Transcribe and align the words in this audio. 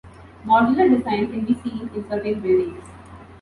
Modular 0.47 0.89
design 0.97 1.29
can 1.29 1.45
be 1.45 1.53
seen 1.53 1.87
in 1.93 2.09
certain 2.09 2.39
buildings. 2.41 2.87